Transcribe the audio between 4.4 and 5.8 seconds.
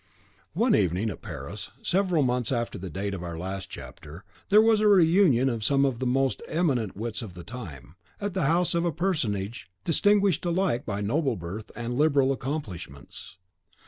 there was a reunion of